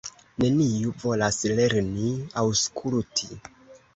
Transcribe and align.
Neniu 0.43 0.93
volas 1.03 1.37
lerni 1.59 2.09
aŭskulti. 2.45 3.29